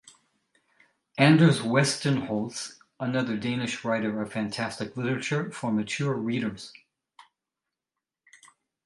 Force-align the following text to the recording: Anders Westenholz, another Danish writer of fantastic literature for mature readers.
Anders 1.19 1.59
Westenholz, 1.59 2.79
another 2.99 3.37
Danish 3.37 3.85
writer 3.85 4.19
of 4.23 4.33
fantastic 4.33 4.97
literature 4.97 5.51
for 5.51 5.71
mature 5.71 6.15
readers. 6.15 6.73